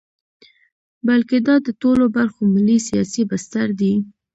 [1.07, 3.93] بلکې دا د ټولو برخو ملي سیاسي بستر دی.